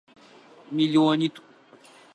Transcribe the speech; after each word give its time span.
Миллионитӏу. 0.77 1.43